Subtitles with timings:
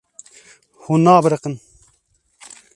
[0.83, 1.55] Hûn nabiriqin.